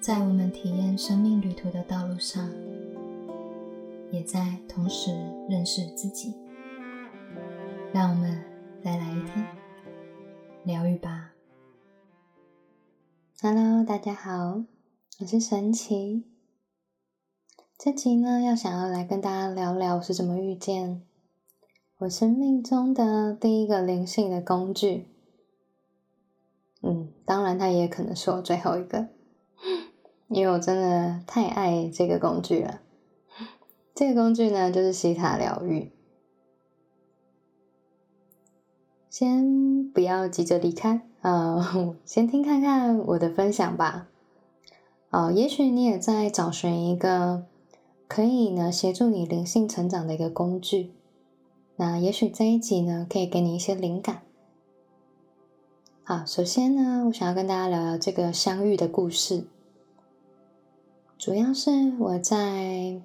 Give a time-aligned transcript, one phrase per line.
[0.00, 2.50] 在我们体验生命旅途的道路上，
[4.10, 5.10] 也在同时
[5.46, 6.34] 认识自己。
[7.92, 8.42] 让我们
[8.82, 9.46] 再来一天
[10.64, 11.32] 疗愈吧。
[13.42, 14.64] Hello，大家好，
[15.20, 16.24] 我是神奇。
[17.76, 21.02] 这集呢，要想要来跟大家聊聊我是怎么遇见
[21.98, 25.08] 我生命中的第一个灵性的工具。
[26.80, 29.10] 嗯，当然，它也可能是我最后一个。
[30.30, 32.80] 因为我真的太爱这个工具了。
[33.94, 35.90] 这个工具呢，就是西塔疗愈。
[39.10, 44.08] 先不要急着离开啊， 先听看看我的分享吧。
[45.10, 47.44] 哦，也许你也在找寻一个
[48.06, 50.92] 可以呢协助你灵性成长的一个工具。
[51.76, 54.22] 那也许这一集呢，可以给你一些灵感。
[56.04, 59.44] 好，首先呢，我想要跟大家聊聊这个相遇的故事。
[61.20, 62.98] 主要是我在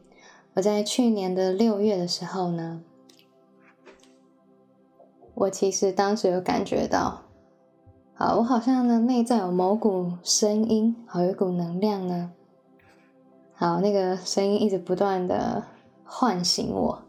[0.54, 2.82] 我在去年的六月的时候呢，
[5.34, 7.24] 我其实当时有感觉到，
[8.14, 12.32] 好，我好像呢内在有某股声音，好有一股能量呢，
[13.54, 15.66] 好，那个声音一直不断的
[16.06, 17.02] 唤醒我，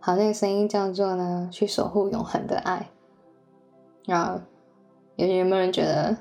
[0.00, 2.88] 好，那个声音叫做呢去守护永恒的爱，
[4.06, 4.40] 然后
[5.16, 6.16] 有有没有人觉得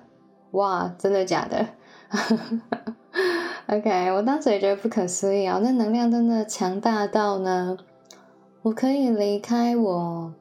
[0.52, 1.70] 哇，真的假的？
[3.68, 5.60] ？OK，我当时也觉得不可思议啊！
[5.64, 7.78] 那能量真的强大到呢，
[8.62, 10.34] 我可以离开我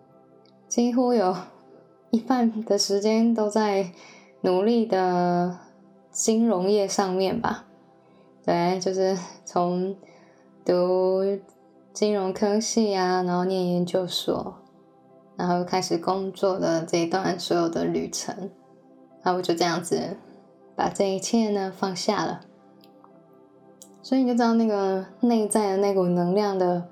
[0.69, 1.35] 几乎有
[2.11, 3.93] 一半的时间都在
[4.43, 5.59] 努力的
[6.11, 7.65] 金融业上面吧？
[8.45, 9.97] 对，就是从
[10.63, 11.23] 读
[11.95, 14.55] 金融科系啊，然后念研究所，
[15.37, 18.51] 然后开始工作的这一段所有的旅程，
[19.23, 20.19] 然后我就这样子
[20.77, 22.43] 把这一切呢放下了。
[24.05, 26.89] 所以你就知道那个内在的那股能量的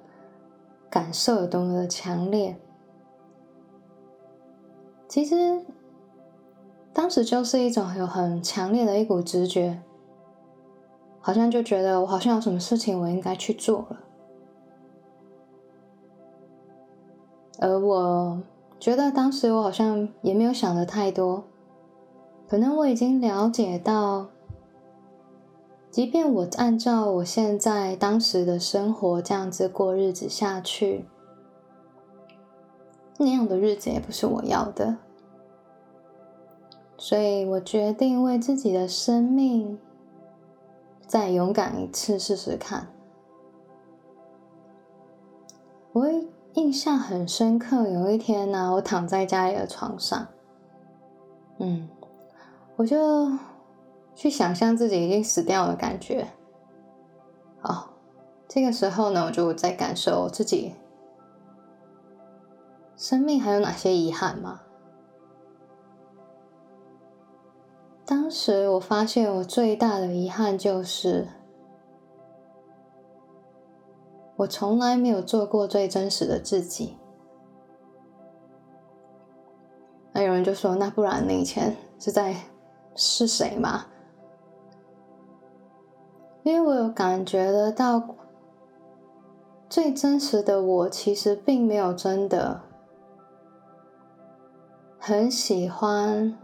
[0.88, 2.56] 感受有多么的强烈。
[5.06, 5.62] 其实
[6.91, 9.82] 当时就是一种有很强烈的一股直觉，
[11.20, 14.00] 好像就觉得我好像有什么事情我应该去做了。
[17.58, 18.41] 而我
[18.81, 21.44] 觉得当时我好像也没有想的太多，
[22.48, 24.28] 可能我已经了解到。
[25.92, 31.04] 即便我按照我现在当时的生活这样子过日子下去，
[33.19, 34.97] 那样的日子也不是我要的，
[36.97, 39.78] 所以我决定为自己的生命
[41.06, 42.86] 再勇敢一次试试看。
[45.92, 46.06] 我
[46.54, 50.26] 印象很深刻，有一天呢，我躺在家里的床上，
[51.58, 51.86] 嗯，
[52.76, 52.98] 我就。
[54.15, 56.28] 去想象自己已经死掉的感觉。
[57.61, 57.91] 好，
[58.49, 60.75] 这个时候呢，我就在感受自己
[62.97, 64.62] 生命还有哪些遗憾吗？
[68.05, 71.29] 当时我发现我最大的遗憾就是，
[74.37, 76.99] 我从来没有做过最真实的自己。
[80.12, 82.37] 那有人就说：“那不然你以前是在
[82.94, 83.87] 是谁吗？”
[86.44, 88.03] 因为我有感觉得到，
[89.69, 92.62] 最真实的我其实并没有真的
[94.98, 96.36] 很喜欢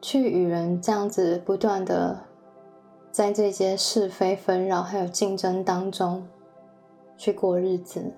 [0.00, 2.20] 去与人这样子不断的
[3.12, 6.26] 在这些是非纷扰还有竞争当中
[7.18, 8.14] 去过日子，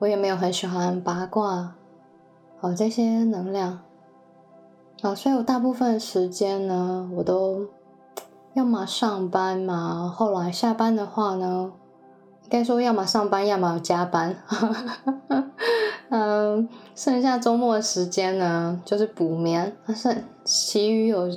[0.00, 1.76] 我也没有很喜欢八卦
[2.60, 3.82] 哦这些能量
[5.02, 7.68] 哦，所以我大部分时间呢，我都。
[8.54, 11.72] 要么上班嘛，后来下班的话呢，
[12.44, 14.36] 应该说要么上班，要么加班。
[16.10, 19.76] 嗯，剩下周末的时间呢，就是补眠。
[19.92, 21.28] 剩其余有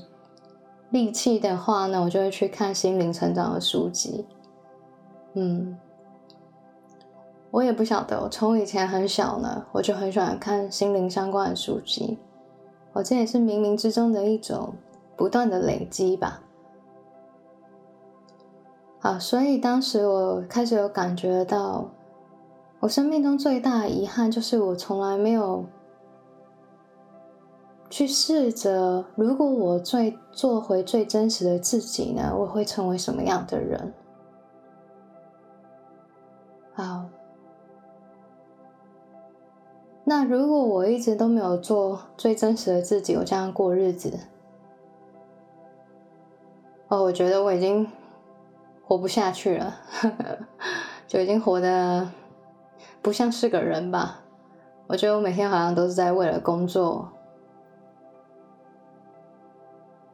[0.91, 4.27] 力气的话呢，我就会去看心灵成长的书籍。
[5.33, 5.75] 嗯，
[7.49, 12.19] 我也不晓得，我从以前很小呢，我就很喜欢看心灵相关的书籍。
[12.93, 14.75] 我这也是冥冥之中的一种
[15.15, 16.43] 不断的累积吧。
[19.07, 21.85] 啊，所以当时我开始有感觉到，
[22.81, 25.63] 我生命中最大的遗憾就是我从来没有
[27.89, 33.93] 去试着，如果我最做回最真实的自己呢，我会成为什么样的人？
[36.73, 37.05] 好，
[40.03, 44.19] 那如果我一直都没有做最真实的自己，我这样过日子。
[46.89, 47.87] 哦，我觉得我已经
[48.87, 49.75] 活不下去了，
[51.07, 52.09] 就已经活得
[53.01, 54.21] 不像是个人吧。
[54.87, 57.11] 我觉得我每天好像都是在为了工作，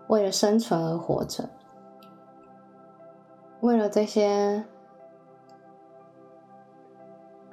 [0.08, 1.48] 为了生存而活着，
[3.62, 4.66] 为了这些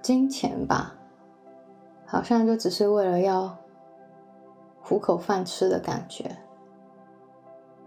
[0.01, 0.95] 金钱吧，
[2.07, 3.59] 好像就只是为了要
[4.81, 6.35] 糊口饭吃的感觉。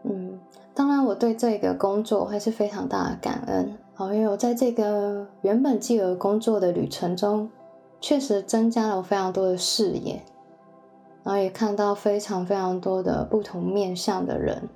[0.03, 0.39] 嗯，
[0.73, 3.77] 当然，我对这个工作还是非常大的感恩。
[3.93, 7.49] 好，因为我在这个原本继而工作的旅程中。
[8.05, 10.21] 确实增加了非常多的视野，
[11.23, 14.67] 然后也看到非常非常多的不同面向的人，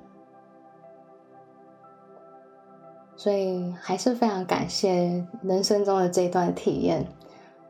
[3.17, 7.05] 所以还是非常感谢人生中的这段体验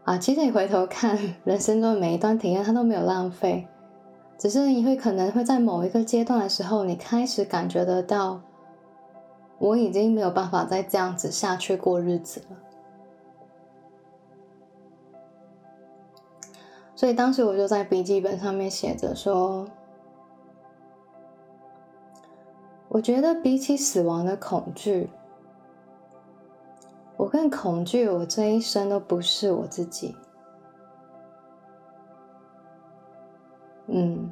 [0.03, 0.15] 啊！
[0.19, 3.67] 其实你回头看人生中的每一段体验，它都没有浪费，
[4.37, 8.39] 只是你会可能会在某一个阶段的时候，你开始感觉得到，
[9.57, 12.57] 我已经没有办法再这样子下去过日子了。
[16.95, 19.67] 所以当时我就在笔记本上面写着说
[22.89, 25.09] ：“我觉得比起死亡的恐惧，
[27.17, 30.15] 我更恐惧我这一生都不是我自己。”
[33.87, 34.31] 嗯，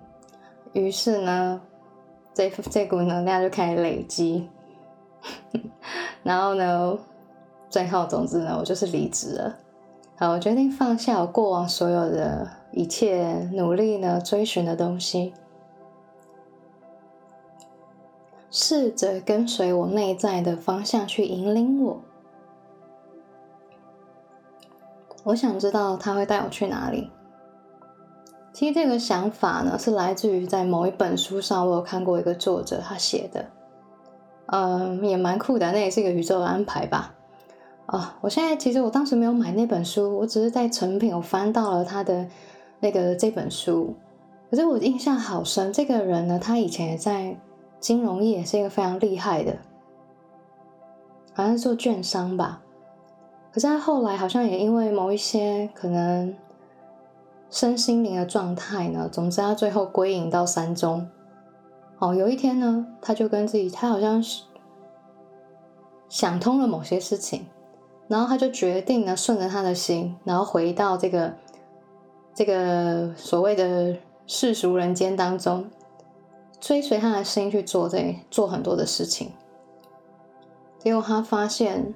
[0.74, 1.62] 于是呢，
[2.34, 4.50] 这这股能量就开始累积，
[6.24, 6.98] 然后呢，
[7.69, 9.56] 最后总之呢，我就是离职了。
[10.18, 15.34] 好，我决定放下我过往所有的一切努力呢，追寻的东西，
[18.50, 22.02] 试着跟随我内在的方向去引领我。
[25.24, 27.10] 我想知道他会带我去哪里。
[28.56, 33.46] 其实这个想法呢，是来自于在某一本书上，我有看过一个作者他写的，
[34.46, 37.13] 嗯，也蛮酷的，那也是一个宇宙的安排吧。
[37.88, 38.18] 啊！
[38.22, 42.25] 我现在其实我当时没有买那本书，我只是在成品我翻到了他的
[42.80, 43.94] 那个这本书。
[44.50, 47.38] 可是我印象好深，这个人呢，他以前也在
[47.81, 49.57] 金融业是一个非常厉害的，
[51.34, 52.62] 好像是做券商吧。
[53.52, 56.34] 可是他后来好像也因为某一些可能
[57.50, 61.07] 身心灵的状态呢，总之他最后归隐到山中。
[62.00, 64.44] 哦，有一天呢，他就跟自己，他好像是
[66.09, 67.45] 想通了某些事情。
[68.07, 71.33] 然后他就决定呢，顺着他的心，然后回到这个
[72.36, 73.97] 这个所谓的
[74.27, 75.68] 世俗人间当中，
[76.59, 79.31] 追随他的心去做这做很多的事情。
[80.77, 81.95] 结果他发现，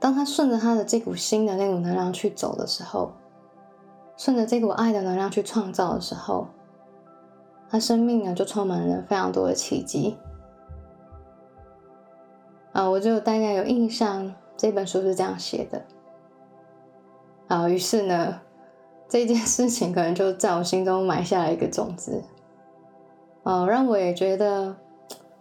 [0.00, 3.12] 当他顺着他的这股心的那股能量去走的时候，
[4.20, 6.48] 顺着这股爱的能量去创造的时候，
[7.70, 10.18] 他生命呢就充满了非常多的奇迹。
[12.72, 14.34] 啊，我就大概有印象。
[14.58, 15.82] 这本书是这样写的，
[17.48, 18.42] 啊，于是呢，
[19.08, 22.22] 这件事情可能就在我心中埋下了一个种子，
[23.42, 24.76] 哦，让我也觉得，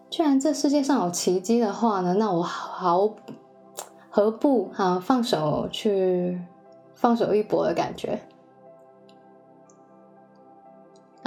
[0.10, 3.10] 既然这世界上有奇迹的话呢，那我好
[4.10, 6.42] 何不啊放手去
[6.96, 8.22] 放手一搏的感觉。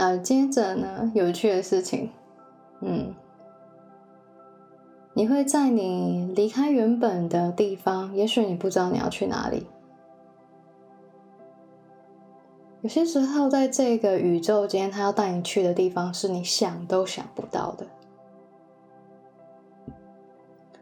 [0.02, 2.10] 啊，接着呢，有趣的事情，
[2.80, 3.14] 嗯。
[5.14, 9.68] 你会在你离开原本的地方，也许你不知道你要去哪里。
[12.80, 17.86] 有些时候，在这个宇宙间，他要带你去的地方是你想都想不到的。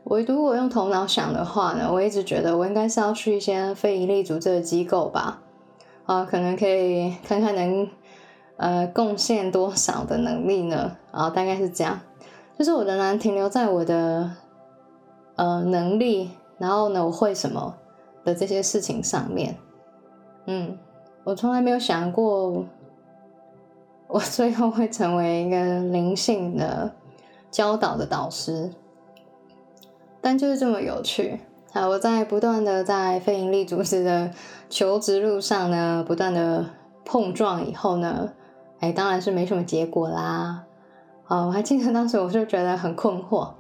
[0.05, 5.43] 唯独我用头脑想的话呢，我一直觉得我应该是要去一些非营利组织的机构吧，
[6.07, 7.87] 啊，可能可以看看能
[8.61, 10.95] 呃贡献多少的能力呢？
[11.11, 11.99] 啊，大概是这样。
[12.59, 14.33] 就是我仍然停留在我的
[15.37, 17.75] 呃能力，然后呢，我会什么
[18.23, 19.57] 的这些事情上面。
[20.45, 20.77] 嗯，
[21.25, 22.67] 我从来没有想过，
[24.09, 26.93] 我最后会成为一个灵性的
[27.51, 28.71] 教导的导师。
[30.21, 31.41] 但就是这么有趣
[31.73, 31.89] 啊！
[31.89, 34.31] 我在不断的在非营利组织的
[34.69, 36.67] 求职路上呢，不断的
[37.07, 38.35] 碰撞以后呢，
[38.81, 40.65] 哎，当然是没什么结果啦。
[41.27, 43.53] 啊，我还记得当时我就觉得很困惑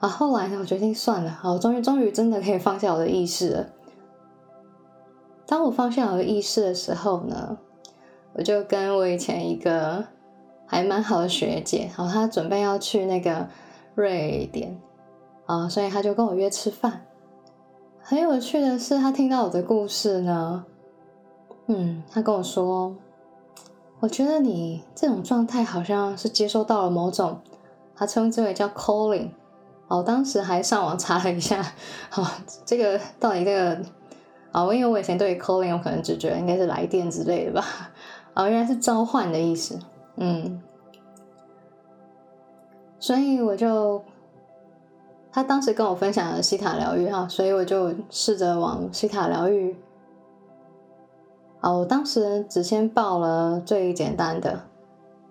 [0.00, 0.08] 啊。
[0.08, 3.66] 后来呢，我决定算了，我终于终于真的可以放下我的意识了。
[5.46, 7.58] 当我放下我的意识的时候呢，
[8.32, 10.04] 我就跟我以前一个
[10.66, 13.48] 还蛮好的学姐，然后她准备要去那个
[13.94, 14.80] 瑞典
[15.46, 17.02] 啊，所以她就跟我约吃饭。
[18.00, 20.64] 很有趣的是，她听到我的故事呢，
[21.66, 22.96] 嗯，她跟我说。
[24.02, 27.38] 我觉得你这种状态好像是接收到了某种，
[27.94, 29.28] 他称之为叫 calling，
[29.86, 31.64] 哦，当时还上网查了一下，
[32.10, 32.28] 好，
[32.66, 33.80] 这个到底这个
[34.50, 37.64] 啊，因为我以前对 calling 我可能只觉得应该是来电之类的吧，
[38.34, 39.78] 啊，原来是召唤的意思，
[40.16, 40.60] 嗯，
[42.98, 44.02] 所以我就
[45.30, 49.76] 他当时跟我分享了西塔疗愈哈，所以我就试着往西塔疗愈，
[51.62, 54.62] 啊，我当时只先报了最简单的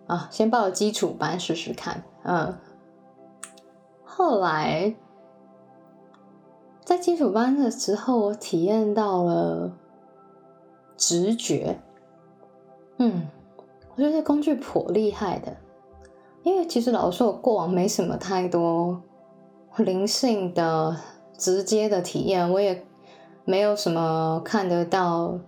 [0.07, 2.57] 啊，先报基础班试试看，嗯。
[4.03, 4.95] 后来，
[6.83, 9.71] 在基础班的时候，我体验到了
[10.95, 11.79] 直觉。
[12.97, 13.27] 嗯，
[13.95, 15.57] 我觉得这工具颇厉害的，
[16.43, 19.01] 因为其实老实说，我过往没什么太多
[19.77, 20.95] 灵性的
[21.37, 22.85] 直接的体验，我也
[23.43, 25.39] 没有什么看得到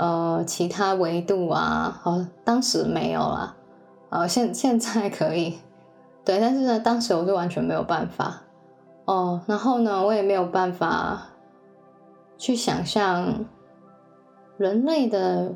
[0.00, 3.54] 呃其他维度啊，好，当时没有啦，
[4.08, 5.58] 呃，现现在可以。
[6.24, 8.40] 对，但是呢，当时我就完全没有办法
[9.04, 9.42] 哦。
[9.46, 11.26] 然后呢，我也没有办法
[12.38, 13.44] 去想象
[14.56, 15.52] 人类的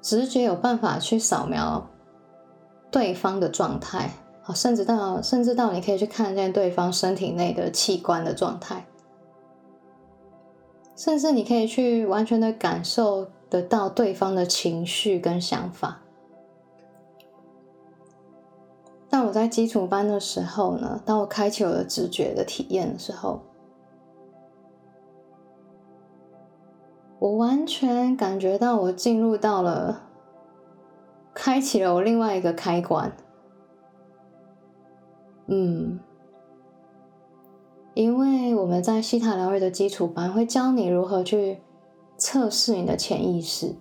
[0.00, 1.86] 直觉有办法去扫描
[2.90, 4.10] 对方的状态
[4.44, 8.86] 啊，甚至到甚至到你可以去看见对方身体内的器官的状态，
[10.96, 16.02] 甚至你可以去完全的感受得到对方的情绪跟想法。
[19.08, 23.40] 但我在基础班的时候呢，当我开启我的直觉的体验的时候，
[27.18, 30.02] 我完全感觉到我进入到了，
[31.32, 33.16] 开启了我另外一个开关。
[35.46, 36.00] 嗯，
[37.94, 41.60] 因为我们在西塔疗愈的基础班会教你如何去
[42.26, 43.72] 测试你的潜意识。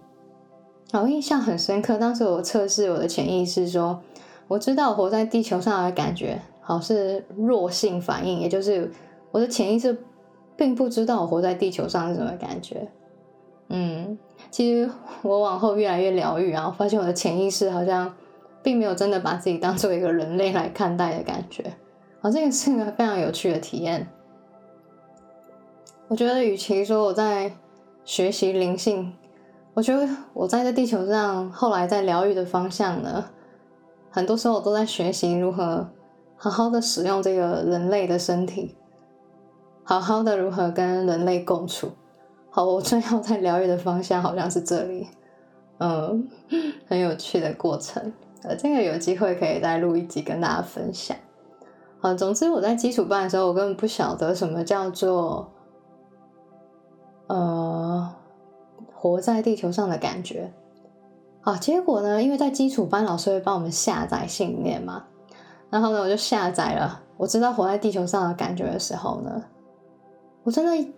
[0.93, 3.99] 我印象很深刻，当时我测试我的潜意识说。
[4.47, 8.91] 我知道我活在地球上的感觉，好是弱性反应，也就是
[9.31, 9.97] 我的潜意识
[10.55, 12.87] 并不知道我活在地球上是什么感觉。
[13.69, 14.15] 嗯，
[14.51, 14.87] 其实
[15.23, 18.13] 我往后越来越疗愈，然后发现我的潜意识好像
[18.61, 21.63] 并没有真的把自己当做一个人类来看待的感觉。
[22.21, 24.07] 好，这个是一个非常有趣的体验。
[26.07, 27.51] 我觉得，与其说我在
[28.05, 29.11] 学习灵性，
[29.73, 33.25] 我觉得我在这地球上后来在疗愈的方向呢。
[34.11, 35.89] 很多时候我都在学习如何
[36.37, 38.77] 好好的使用这个人类的身体，
[39.83, 41.89] 好好的如何跟人类共处。
[42.51, 45.07] 好，我最后在疗愈的方向好像是这里，
[45.79, 46.29] 嗯，
[46.87, 48.13] 很有趣的过程。
[48.43, 51.17] 呃，这个有机会可以再录一集跟大家分享。
[51.99, 55.51] 好，总之我在基础班的时候，我根本不晓得什么叫做
[57.27, 57.74] 呃
[59.05, 60.51] 活在地球上的感觉。
[61.41, 62.23] 啊，结果呢？
[62.23, 65.05] 因为在基础班，老师会帮我们下载信念嘛，
[65.69, 67.03] 然后呢，我就下载了。
[67.15, 69.43] 我知道活在地球上的感觉的时候呢，
[70.41, 70.91] 我真的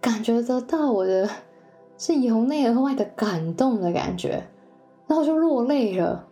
[0.00, 1.30] 感觉得到我的
[1.96, 4.42] 是由内而外的感动的感觉，
[5.06, 6.26] 然后就落泪了。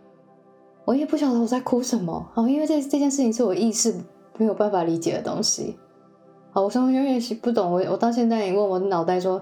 [0.85, 3.95] 我也不晓得我在哭什么啊，因为这这件事情是我意识
[4.37, 5.79] 没有办法理解的东西。
[6.51, 9.41] 好，我从永远是不懂，我我到现在，你问我脑袋说。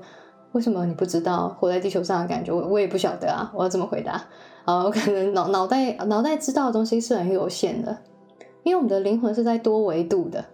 [0.53, 2.53] 为什么你不知道活在地球上的感觉？
[2.53, 4.25] 我我也不晓得啊，我要怎么回答？
[4.65, 7.99] 啊，我可能脑脑袋脑袋知道的东西是很有限的，
[8.63, 10.45] 因为我们的灵魂是在多维度的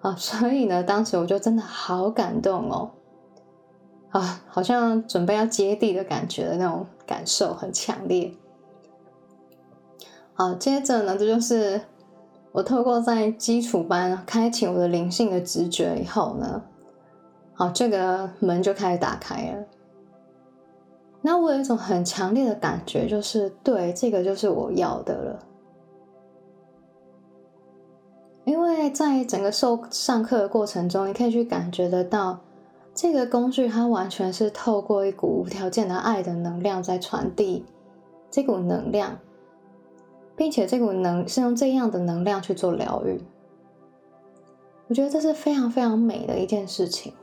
[0.00, 2.90] 啊，所以呢，当时我就真的好感动哦，
[4.10, 8.32] 啊，好像准备要接地的感觉的那种感受很强烈。
[10.34, 11.80] 好，接着呢，这就是
[12.52, 16.62] 我透过在基础班开启我的灵性的直觉以后呢。
[17.58, 19.64] 好，这个门就开始打开了。
[21.22, 25.38] 那我有一种很强烈的感觉，就是对这个就是我要的了。
[28.44, 32.38] 因为在整个受上课的过程中，你可以去感觉得到，
[32.94, 37.64] 这个工具它完全是透过一股无条件的爱的能量在传递
[38.30, 39.18] 这股能量，
[40.36, 43.18] 并且这股能是用这样的能量去做疗愈。
[44.88, 47.14] 我觉得这是非常非常美的一件事情。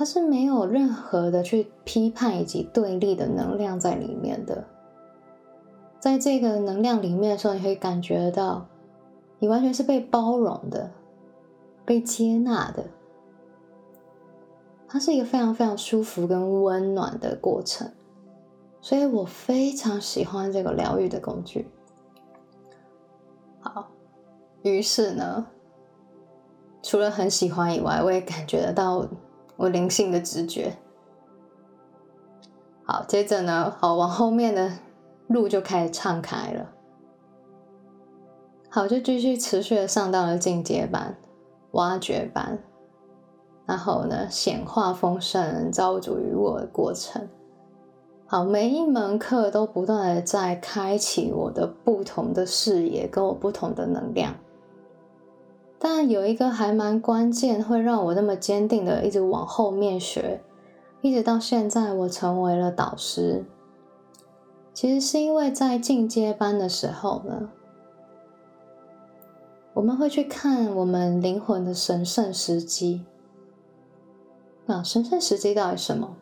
[0.00, 4.64] 它是没有任何的去批判以及对立的能量在里面的，
[5.98, 8.66] 在这个能量里面的时候，你可以感觉到，
[9.38, 10.90] 你完全是被包容的，
[11.84, 12.82] 被接纳的。
[14.88, 17.92] 它是一个非常非常舒服跟温暖的过程，
[18.80, 21.68] 所以我非常喜欢这个疗愈的工具。
[23.60, 23.90] 好，
[24.62, 25.46] 于是呢，
[26.82, 29.06] 除了很喜欢以外，我也感觉得到。
[29.60, 30.78] 我灵性的直觉，
[32.82, 34.72] 好，接着呢，好往后面的
[35.26, 36.70] 路就开始敞开了。
[38.70, 41.14] 好，就继续持续的上到了进阶班、
[41.72, 42.58] 挖掘班，
[43.66, 47.28] 然后呢，显化丰盛造物主与我的过程。
[48.24, 54.34] 好，每一门课都不断的在开启我的不同的视野，跟我不同的能量。
[55.82, 60.42] 但有一个还蛮关键，会让我那么坚定的一直往后面学，
[61.00, 63.46] 一直到现在我成为了导师。
[64.74, 67.48] 其实是因为在进阶班的时候呢，
[69.72, 73.06] 我们会去看我们灵魂的神圣时机。
[74.66, 76.14] 啊，神圣时机到底什么？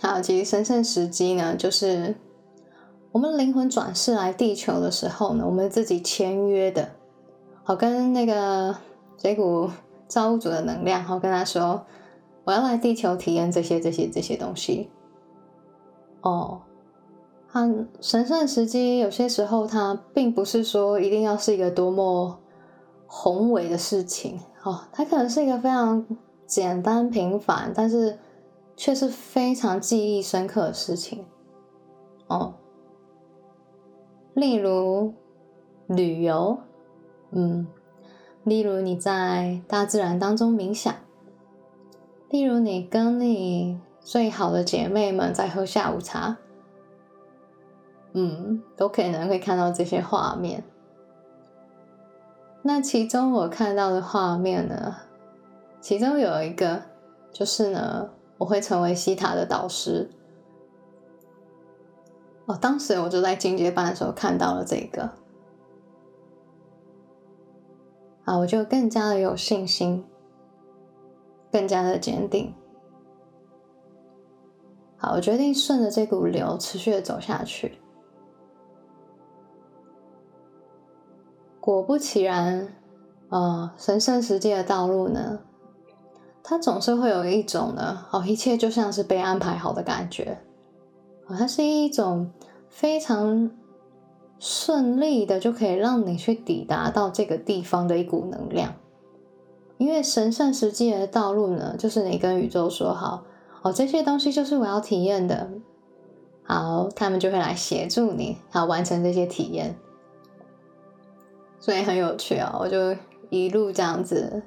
[0.00, 2.14] 好，其实神圣时机呢，就是
[3.10, 6.90] 我们灵魂转世来地球的时候呢，我们自己签约的，
[7.68, 8.74] 好跟那个
[9.18, 9.68] 这股
[10.06, 11.84] 造物主的能量，好跟他说，
[12.44, 14.88] 我要来地球体验这些、这些、这些东西。
[16.22, 16.62] 哦，
[17.52, 17.70] 它
[18.00, 22.40] 神圣时机有些时候它并不是说一定要是一个多么
[23.06, 26.06] 宏伟的事情，哦，它可能是一个非常
[26.46, 28.18] 简单平凡，但是。
[28.80, 31.26] 却是非常记忆深刻的事情
[32.28, 32.54] 哦，
[34.34, 35.14] 例如
[35.88, 36.56] 旅游，
[37.30, 37.66] 嗯，
[38.44, 40.94] 例如你在大自然当中冥想，
[42.28, 46.36] 例如你跟你最好的姐妹们在喝下午茶，
[48.12, 50.64] 嗯，都可能会看到这些画面。
[52.62, 54.96] 那其中我看到的画面呢，
[55.80, 56.82] 其中有一个
[57.32, 58.10] 就是呢。
[58.38, 60.08] 我会成为西塔的导师。
[62.46, 65.10] 哦，当时我就在进阶班的时候看到了这个，
[68.28, 70.04] 啊，我就更加的有信心，
[71.50, 72.52] 更加的坚定。
[74.98, 77.78] 好，我决定顺着这股流持续的走下去。
[81.58, 82.68] 果不其然，
[83.30, 85.40] 呃，神圣世界的道路呢？
[86.42, 90.38] 它总是会有一种呢，哦，一切就像是被安排好的感觉，
[91.28, 92.30] 哦，它是一种
[92.68, 93.50] 非常
[94.38, 98.74] 顺利的，就可以让你去抵达到这个地方的一股能量。
[99.78, 103.24] 因为神圣实际的道路呢，就是你跟宇宙说好，
[103.62, 105.48] 哦，这些东西就是我要体验的，
[106.44, 109.76] 好，他们就会来协助你，好完成这些体验。
[111.60, 112.96] 所以很有趣啊，我就
[113.30, 114.42] 一路这样子。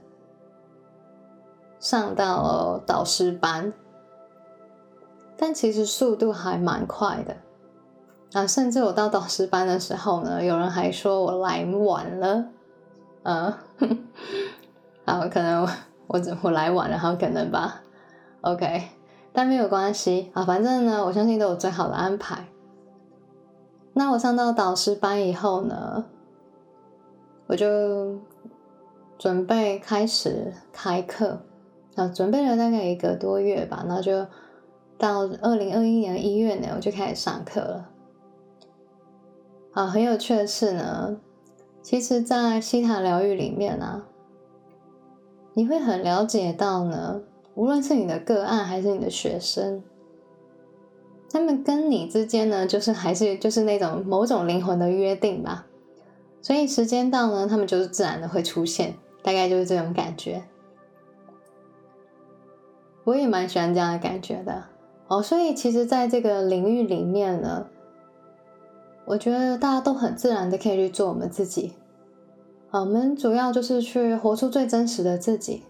[1.80, 3.74] 上到导师班，
[5.36, 7.36] 但其实速度还蛮快的
[8.34, 8.48] 啊！
[8.48, 12.46] 甚至我到导师班的时候呢，有人还说我来晚了，
[13.24, 13.54] 嗯，
[15.06, 15.68] 好，可能
[16.08, 17.82] 我我来晚了，好可能吧。
[18.42, 18.84] OK，
[19.34, 22.48] 但没有关系啊，反正呢，我相信都有最好的安排。
[23.94, 26.06] 那我上到导师班以后呢，
[27.48, 28.18] 我就
[29.18, 31.40] 准备开始开课。
[31.98, 34.26] 啊，准备了大概一个多月吧，然后就
[34.98, 37.90] 到二零二一年一月呢，我就开始上课了。
[39.74, 41.18] 啊，很有趣的是呢，
[41.82, 44.06] 其实，在西塔疗愈里面啊，
[45.54, 47.22] 你会很了解到呢，
[47.56, 49.82] 无论是你的个案还是你的学生，
[51.30, 55.66] 他们跟你之间呢，就是还是就是那种某种灵魂的约定吧。
[56.42, 60.44] 所以时间到呢，他们就是自然的会出现，大概就是这种感觉。
[63.06, 64.66] 我也蛮喜欢这样的感觉的
[65.08, 67.68] 哦，所以其实，在这个领域里面呢，
[69.12, 71.74] 我觉得大家都很自然的可以去做我们自己。
[72.70, 75.64] 我们主要就是去活出最真实的自己，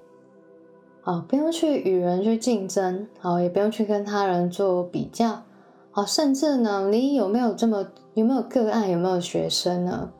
[1.04, 5.41] 啊，不用去与人去竞争，好，也不用去跟他人做比较，
[5.89, 10.12] 好，甚至呢，你有没有这么有没有个案，有没有学生呢，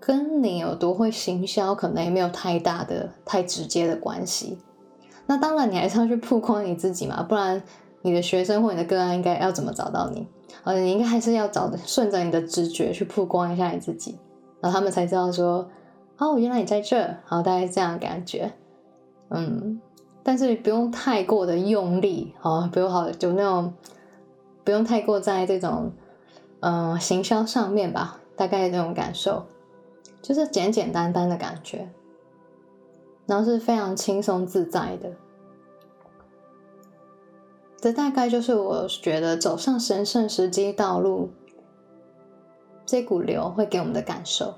[0.00, 4.56] 跟你有多会行销，可能也没有太大的、太直接的关系。
[5.26, 7.62] 那当然，你还是要去曝光你自己嘛，不然
[8.00, 10.26] 你的学生或你的个案应该要怎么找到你？
[10.64, 14.18] 呃，你应该还是要找顺着你的直觉去曝光一下你自己，
[14.60, 15.68] 然后他们才知道说，
[16.18, 18.52] 哦，原来你在这，好，大概是这样的感觉，
[19.30, 19.80] 嗯，
[20.22, 23.72] 但是不用太过的用力，好，不用好就那种，
[24.64, 25.92] 不用太过在这种，
[26.60, 29.44] 嗯，行销上面吧，大概这种感受，
[30.20, 31.88] 就是简简单单的感觉。
[33.26, 35.10] 然后是非常轻松自在的，
[37.80, 41.30] 这大概就是我觉得走上神圣时机道路
[42.84, 44.54] 这股流会给我们的感受。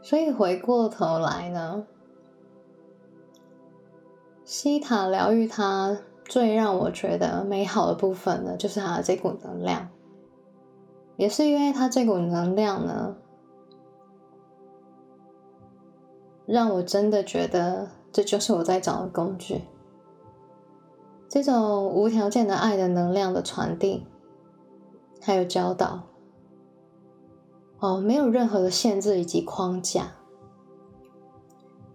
[0.00, 1.86] 所以回过头来呢，
[4.44, 9.88] 西塔疗愈它最让我觉得美好的部分呢，就是它的这股能量。
[11.16, 13.16] 也是因为它这股能量呢，
[16.46, 19.62] 让我真的觉得这就是我在找的工具。
[21.28, 24.06] 这种无条件的爱的能量的传递，
[25.20, 26.02] 还有教导，
[27.80, 30.12] 哦，没有任何的限制以及框架，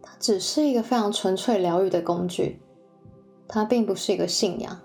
[0.02, 2.62] 它只是一个非常纯粹疗愈的工具，
[3.48, 4.78] 它并不是一个信仰。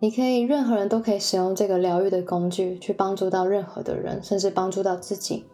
[0.00, 5.46] 你可以，任何人都可以使用这个疗愈的工具去帮助到任何的人，甚至帮助到自己。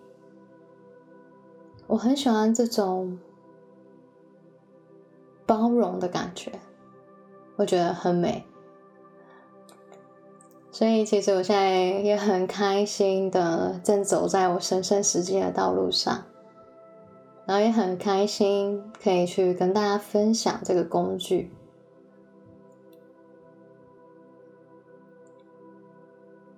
[1.91, 3.19] 我很喜欢这种
[5.45, 6.53] 包容的感觉，
[7.57, 8.47] 我觉得很美。
[10.71, 16.23] 所以，其实我现在也很开心的，正走在我神圣实践的道路上，
[17.45, 21.51] 然后也很开心可以去跟大家分享这个工具。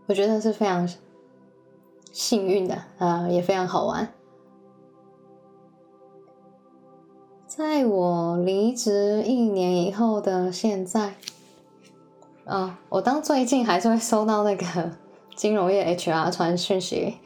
[0.05, 0.87] 我觉得是非常
[2.13, 4.13] 幸运的啊，也非常好玩。
[7.55, 11.13] 在我离职一年以后的现在，
[12.47, 14.65] 啊，我当最近还是会收到那个
[15.37, 17.19] 金融业 HR 传讯息，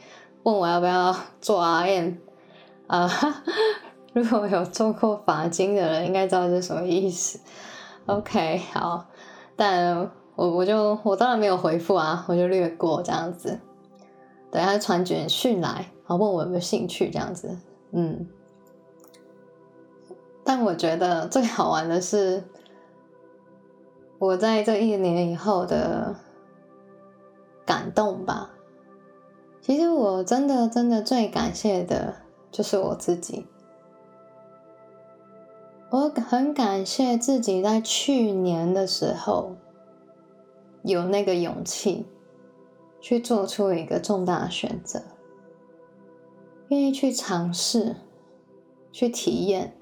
[0.43, 2.17] 问我要不要做 RM
[2.87, 3.09] 啊。
[4.11, 7.39] 如果有做过法金的人，应该知道这是什么意思。
[8.07, 9.05] OK，好，
[9.55, 10.11] 但。
[10.35, 13.59] 我我就我当然没有回复啊，我就略过这样子。
[14.51, 17.57] 等下传简讯来，然后问我有没有兴趣这样子，
[17.91, 18.27] 嗯。
[20.47, 22.41] 但我觉得最好玩的是，
[24.17, 26.15] 我在这一年以后的
[27.65, 28.51] 感动吧。
[29.61, 32.15] 其实我真的真的最感谢的
[32.49, 33.45] 就是我自己，
[35.89, 39.57] 我很感谢自己在去年的时候。
[40.83, 42.05] 有那个勇气
[43.01, 45.01] 去做出一个重大选择，
[46.69, 47.97] 愿意去尝试、
[48.93, 49.76] 去体验。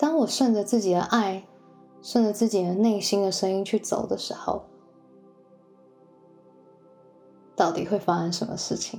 [0.00, 1.46] 当我顺着自己的爱、
[2.00, 4.64] 顺着自己的内心的声音去走的时候，
[7.54, 8.98] 到底会发生什么事情？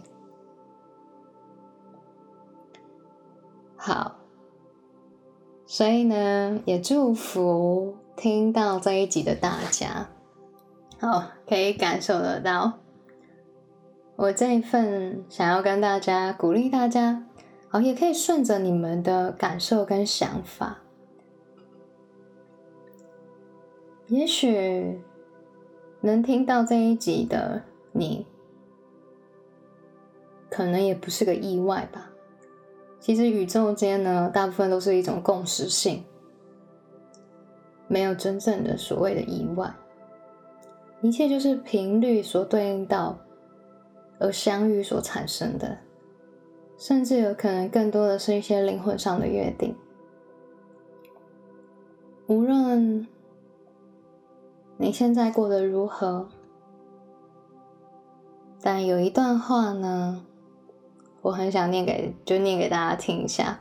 [3.76, 4.18] 好，
[5.66, 10.08] 所以呢，也祝福听到这一集的大家。
[11.00, 12.74] 好，可以感受得到，
[14.18, 17.26] 我这一份想要跟大家鼓励大家，
[17.70, 20.81] 好，也可以顺着你们的感受跟想法，
[24.12, 25.00] 也许
[26.02, 28.28] 能听到这一集的你，
[30.50, 32.12] 可能也不是个意外吧。
[33.00, 36.04] 其实宇宙间呢，大部分都是一种共识性，
[37.88, 39.74] 没有真正的所谓的意外。
[41.02, 43.18] 一切就是频率所对应到
[44.20, 45.78] 而相遇所产生的，
[46.78, 49.74] 甚至有可能更多的是一些灵魂上的约定。
[52.28, 53.08] 无论
[54.82, 56.28] 你现在过得如何，
[58.60, 60.26] 但有一段话呢，
[61.22, 63.60] 我很想念给，就念给大家听一下。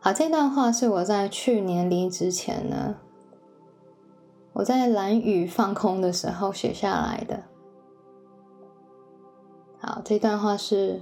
[0.00, 2.96] 好，这段话是我在去年离职前呢。
[4.52, 7.44] 我在蓝雨放空的时候写下来的。
[9.78, 11.00] 好，这段话是：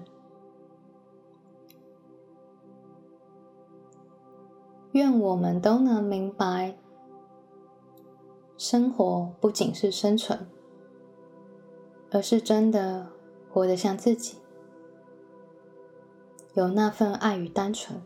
[4.92, 6.76] 愿我们都能明白，
[8.56, 10.46] 生活不仅是生存，
[12.10, 13.08] 而是真的
[13.50, 14.38] 活得像自己，
[16.54, 18.00] 有那份爱与单纯。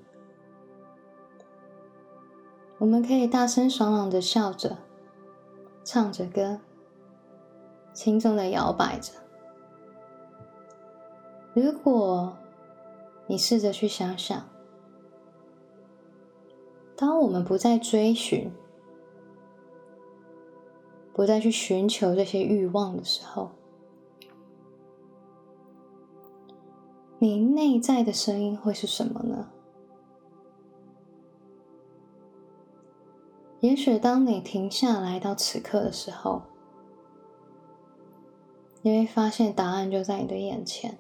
[2.79, 4.79] 我们可以大声爽朗的笑着。
[5.89, 6.59] 唱着歌，
[7.93, 9.13] 轻松的摇摆着。
[11.55, 12.37] 如果
[13.29, 14.49] 你试着去想想，
[16.97, 18.53] 当我们不再追寻、
[21.17, 23.49] 不再去寻求这些欲望的时候，
[27.19, 29.49] 你内在的声音会是什么呢？
[33.61, 36.43] 也许当你停下来到此刻的时候，
[38.83, 40.99] 你会发现答案就在你的眼前。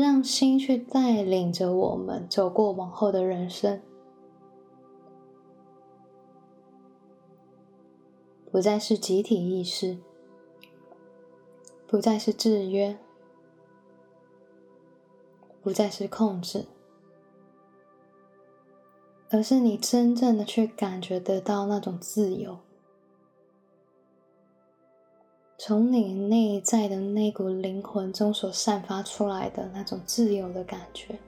[0.00, 3.80] 让心去带领着我们走过往后的人生，
[8.50, 9.98] 不再是集体意识，
[11.86, 12.98] 不再是制约。
[15.60, 16.66] 不再是控制，
[19.28, 22.58] 而是你真正的去感觉得到那种自由，
[25.68, 31.18] 从你内在的那股灵魂中所散发出来的那种自由的感觉。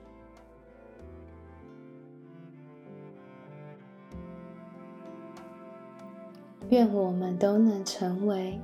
[6.69, 8.59] 愿我们都能成为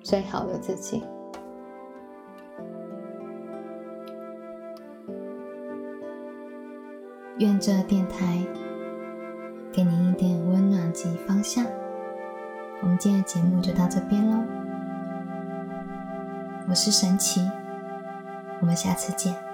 [0.00, 1.02] 最好的自己。
[7.38, 8.42] 愿这电台
[9.70, 11.66] 给您一点温暖及方向。
[12.80, 14.44] 我们今天的节目就到这边喽，
[16.68, 17.50] 我是神奇，
[18.60, 19.47] 我们下次见。